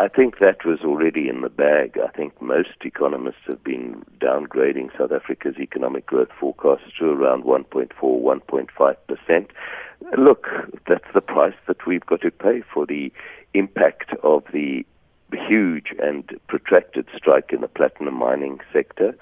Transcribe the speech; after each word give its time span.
I 0.00 0.08
think 0.08 0.38
that 0.38 0.64
was 0.64 0.78
already 0.80 1.28
in 1.28 1.42
the 1.42 1.50
bag. 1.50 1.98
I 2.02 2.08
think 2.16 2.40
most 2.40 2.86
economists 2.86 3.44
have 3.46 3.62
been 3.62 4.02
downgrading 4.18 4.96
South 4.96 5.12
Africa's 5.12 5.58
economic 5.58 6.06
growth 6.06 6.30
forecast 6.40 6.84
to 6.98 7.10
around 7.10 7.44
1.4, 7.44 7.90
1.5 8.00 8.96
percent. 9.06 9.50
Look, 10.16 10.46
that's 10.88 11.12
the 11.12 11.20
price 11.20 11.52
that 11.68 11.86
we've 11.86 12.06
got 12.06 12.22
to 12.22 12.30
pay 12.30 12.62
for 12.72 12.86
the 12.86 13.12
impact 13.52 14.14
of 14.22 14.44
the 14.54 14.86
huge 15.46 15.92
and 16.02 16.24
protracted 16.48 17.06
strike 17.14 17.52
in 17.52 17.60
the 17.60 17.68
platinum 17.68 18.14
mining 18.14 18.60
sector 18.72 19.14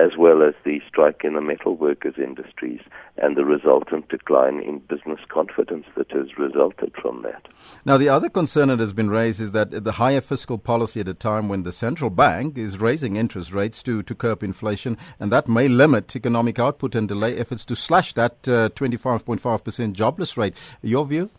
as 0.00 0.16
well 0.16 0.42
as 0.42 0.54
the 0.64 0.80
strike 0.88 1.22
in 1.24 1.34
the 1.34 1.40
metal 1.40 1.76
workers 1.76 2.14
industries 2.16 2.80
and 3.18 3.36
the 3.36 3.44
resultant 3.44 4.08
decline 4.08 4.60
in 4.60 4.78
business 4.78 5.20
confidence 5.28 5.84
that 5.96 6.10
has 6.10 6.38
resulted 6.38 6.92
from 7.00 7.22
that. 7.22 7.48
Now, 7.84 7.98
the 7.98 8.08
other 8.08 8.30
concern 8.30 8.68
that 8.68 8.78
has 8.78 8.92
been 8.92 9.10
raised 9.10 9.40
is 9.40 9.52
that 9.52 9.84
the 9.84 9.92
higher 9.92 10.20
fiscal 10.20 10.58
policy 10.58 11.00
at 11.00 11.08
a 11.08 11.14
time 11.14 11.48
when 11.48 11.64
the 11.64 11.72
central 11.72 12.10
bank 12.10 12.56
is 12.56 12.80
raising 12.80 13.16
interest 13.16 13.52
rates 13.52 13.82
to, 13.82 14.02
to 14.02 14.14
curb 14.14 14.42
inflation, 14.42 14.96
and 15.18 15.30
that 15.32 15.48
may 15.48 15.68
limit 15.68 16.16
economic 16.16 16.58
output 16.58 16.94
and 16.94 17.08
delay 17.08 17.36
efforts 17.36 17.64
to 17.66 17.76
slash 17.76 18.14
that 18.14 18.48
uh, 18.48 18.70
25.5% 18.70 19.92
jobless 19.92 20.36
rate. 20.36 20.54
Your 20.82 21.04
view? 21.04 21.30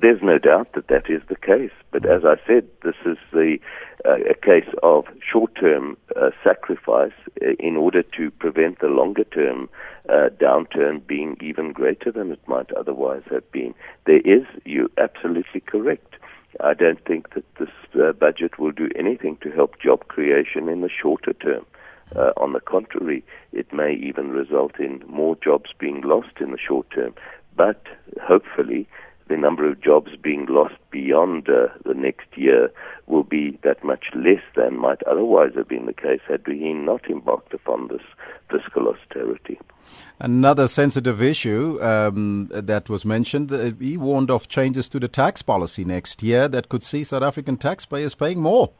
There's 0.00 0.22
no 0.22 0.38
doubt 0.38 0.72
that 0.74 0.88
that 0.88 1.08
is 1.08 1.22
the 1.28 1.36
case. 1.36 1.70
But 1.90 2.06
as 2.06 2.24
I 2.24 2.34
said, 2.46 2.66
this 2.82 2.96
is 3.06 3.16
the 3.32 3.58
uh, 3.93 3.93
a 4.04 4.34
case 4.34 4.68
of 4.82 5.06
short-term 5.20 5.96
uh, 6.16 6.30
sacrifice 6.42 7.12
uh, 7.42 7.52
in 7.58 7.76
order 7.76 8.02
to 8.02 8.30
prevent 8.32 8.80
the 8.80 8.86
longer-term 8.86 9.68
uh, 10.08 10.28
downturn 10.40 11.06
being 11.06 11.36
even 11.40 11.72
greater 11.72 12.12
than 12.12 12.30
it 12.30 12.40
might 12.46 12.70
otherwise 12.72 13.22
have 13.30 13.50
been. 13.50 13.74
There 14.06 14.20
is, 14.20 14.44
you're 14.64 14.90
absolutely 14.98 15.60
correct. 15.60 16.16
I 16.60 16.74
don't 16.74 17.02
think 17.04 17.34
that 17.34 17.44
this 17.58 17.70
uh, 18.00 18.12
budget 18.12 18.58
will 18.58 18.72
do 18.72 18.90
anything 18.96 19.38
to 19.42 19.50
help 19.50 19.80
job 19.80 20.06
creation 20.08 20.68
in 20.68 20.82
the 20.82 20.90
shorter 20.90 21.32
term. 21.32 21.64
Uh, 22.14 22.32
on 22.36 22.52
the 22.52 22.60
contrary, 22.60 23.24
it 23.52 23.72
may 23.72 23.94
even 23.94 24.30
result 24.30 24.78
in 24.78 25.02
more 25.08 25.36
jobs 25.42 25.70
being 25.78 26.02
lost 26.02 26.40
in 26.40 26.52
the 26.52 26.58
short 26.58 26.88
term. 26.90 27.14
But 27.56 27.82
hopefully, 28.22 28.86
the 29.28 29.36
number 29.36 29.68
of 29.68 29.80
jobs 29.80 30.10
being 30.22 30.46
lost 30.48 30.74
beyond 30.90 31.48
uh, 31.48 31.68
the 31.84 31.94
next 31.94 32.26
year 32.36 32.70
will 33.06 33.22
be 33.22 33.58
that 33.62 33.82
much 33.82 34.06
less 34.14 34.42
than 34.54 34.78
might 34.78 35.02
otherwise 35.04 35.52
have 35.56 35.68
been 35.68 35.86
the 35.86 35.92
case 35.92 36.20
had 36.28 36.46
we 36.46 36.72
not 36.72 37.08
embarked 37.08 37.54
upon 37.54 37.88
this 37.88 38.02
fiscal 38.50 38.88
austerity. 38.88 39.58
Another 40.20 40.68
sensitive 40.68 41.22
issue 41.22 41.82
um, 41.82 42.48
that 42.50 42.88
was 42.88 43.04
mentioned, 43.04 43.52
uh, 43.52 43.72
he 43.80 43.96
warned 43.96 44.30
of 44.30 44.48
changes 44.48 44.88
to 44.90 45.00
the 45.00 45.08
tax 45.08 45.42
policy 45.42 45.84
next 45.84 46.22
year 46.22 46.48
that 46.48 46.68
could 46.68 46.82
see 46.82 47.04
South 47.04 47.22
African 47.22 47.56
taxpayers 47.56 48.14
paying 48.14 48.40
more. 48.40 48.70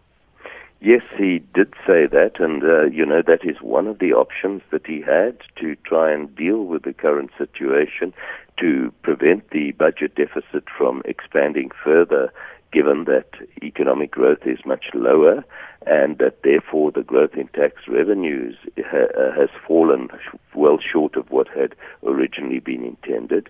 Yes, 0.81 1.03
he 1.17 1.43
did 1.55 1.73
say 1.87 2.07
that, 2.07 2.33
and 2.39 2.63
uh, 2.63 2.85
you 2.85 3.07
know 3.07 3.23
that 3.27 3.43
is 3.43 3.57
one 3.63 3.87
of 3.87 4.01
the 4.01 4.13
options 4.13 4.61
that 4.71 4.87
he 4.87 5.01
had 5.01 5.39
to 5.57 5.77
try 5.77 6.13
and 6.13 6.37
deal 6.37 6.65
with 6.65 6.83
the 6.83 6.93
current 6.93 7.31
situation, 7.39 8.13
to 8.59 8.93
prevent 9.03 9.51
the 9.51 9.73
budget 9.73 10.15
deficit 10.15 10.65
from 10.77 11.03
expanding 11.05 11.71
further, 11.83 12.33
given 12.73 13.05
that 13.05 13.29
economic 13.63 14.11
growth 14.11 14.47
is 14.47 14.59
much 14.67 14.87
lower, 14.95 15.45
and 15.87 16.19
that 16.19 16.43
therefore 16.43 16.91
the 16.91 17.03
growth 17.03 17.35
in 17.35 17.49
tax 17.49 17.83
revenues 17.89 18.57
ha- 18.79 19.13
uh, 19.17 19.33
has 19.39 19.49
fallen 19.67 20.09
well 20.55 20.79
short 20.79 21.17
of 21.17 21.31
what 21.31 21.49
had 21.49 21.75
originally 22.05 22.59
been 22.61 22.85
intended. 22.85 23.49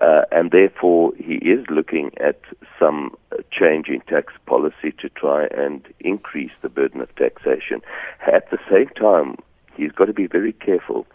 Uh, 0.00 0.22
and 0.32 0.50
therefore, 0.50 1.12
he 1.16 1.34
is 1.34 1.64
looking 1.70 2.10
at 2.20 2.40
some 2.80 3.14
change 3.52 3.86
in 3.88 4.00
tax 4.00 4.32
policy 4.44 4.92
to 4.98 5.08
try 5.08 5.46
and 5.56 5.86
increase 6.00 6.50
the 6.62 6.68
burden 6.68 7.00
of 7.00 7.14
taxation. 7.14 7.80
At 8.26 8.50
the 8.50 8.58
same 8.68 8.88
time, 8.88 9.36
he's 9.76 9.92
got 9.92 10.06
to 10.06 10.12
be 10.12 10.26
very 10.26 10.52
careful. 10.52 11.06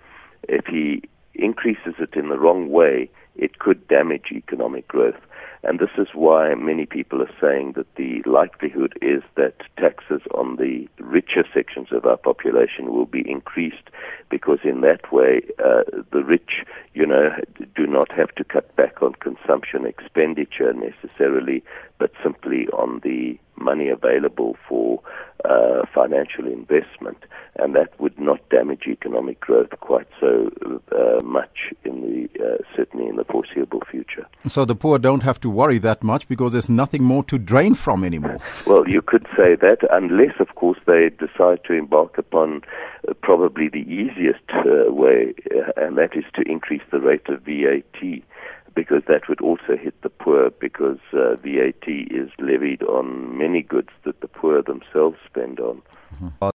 If 0.47 0.65
he 0.65 1.03
increases 1.33 1.95
it 1.99 2.15
in 2.15 2.29
the 2.29 2.39
wrong 2.39 2.69
way, 2.69 3.09
it 3.39 3.59
could 3.59 3.87
damage 3.87 4.27
economic 4.31 4.87
growth. 4.87 5.19
And 5.61 5.79
this 5.79 5.89
is 5.97 6.07
why 6.13 6.55
many 6.55 6.85
people 6.85 7.21
are 7.21 7.35
saying 7.39 7.73
that 7.75 7.93
the 7.95 8.21
likelihood 8.25 8.97
is 9.01 9.21
that 9.35 9.55
taxes 9.77 10.21
on 10.33 10.55
the 10.55 10.87
richer 10.99 11.43
sections 11.53 11.89
of 11.91 12.05
our 12.05 12.15
population 12.15 12.93
will 12.93 13.05
be 13.05 13.29
increased 13.29 13.89
because 14.29 14.59
in 14.63 14.79
that 14.81 15.11
way 15.11 15.41
uh, 15.59 15.83
the 16.11 16.23
rich, 16.23 16.63
you 16.93 17.05
know, 17.05 17.31
do 17.75 17.85
not 17.85 18.09
have 18.13 18.33
to 18.35 18.43
cut 18.45 18.73
back 18.77 19.01
on 19.01 19.13
consumption 19.15 19.85
expenditure 19.85 20.71
necessarily, 20.71 21.61
but 21.97 22.11
simply 22.23 22.67
on 22.69 23.01
the 23.03 23.37
money 23.57 23.89
available 23.89 24.55
for 24.67 25.01
uh, 25.43 25.85
financial 25.93 26.47
investment, 26.47 27.17
and 27.57 27.75
that 27.75 27.99
would 27.99 28.17
not 28.17 28.47
damage 28.49 28.83
economic 28.87 29.41
growth 29.41 29.71
quite 29.81 30.07
so 30.19 30.49
uh, 30.93 31.21
much 31.23 31.58
certainly 32.79 33.07
in 33.07 33.15
the 33.17 33.25
foreseeable 33.25 33.81
future. 33.91 34.25
So 34.47 34.65
the 34.65 34.75
poor 34.75 34.99
don't 34.99 35.23
have 35.23 35.39
to 35.41 35.49
worry 35.49 35.79
that 35.79 36.03
much 36.03 36.27
because 36.27 36.53
there's 36.53 36.69
nothing 36.69 37.03
more 37.03 37.23
to 37.25 37.37
drain 37.37 37.73
from 37.75 38.03
anymore. 38.03 38.37
Well, 38.65 38.87
you 38.87 39.01
could 39.01 39.25
say 39.35 39.55
that, 39.55 39.79
unless, 39.91 40.39
of 40.39 40.55
course, 40.55 40.79
they 40.85 41.09
decide 41.09 41.63
to 41.65 41.73
embark 41.73 42.17
upon 42.17 42.61
uh, 43.07 43.13
probably 43.21 43.67
the 43.69 43.85
easiest 44.01 44.47
uh, 44.51 44.91
way, 44.91 45.33
uh, 45.51 45.71
and 45.77 45.97
that 45.97 46.15
is 46.15 46.25
to 46.35 46.41
increase 46.49 46.83
the 46.91 46.99
rate 46.99 47.27
of 47.27 47.41
VAT 47.41 48.21
because 48.75 49.03
that 49.07 49.27
would 49.27 49.41
also 49.41 49.75
hit 49.75 49.99
the 50.03 50.09
poor 50.09 50.51
because 50.51 50.99
uh, 51.13 51.35
VAT 51.37 51.87
is 51.87 52.29
levied 52.39 52.83
on 52.83 53.37
many 53.37 53.61
goods 53.61 53.89
that 54.05 54.21
the 54.21 54.27
poor 54.27 54.61
themselves 54.61 55.17
spend 55.25 55.59
on. 55.59 55.81
Mm-hmm. 56.13 56.27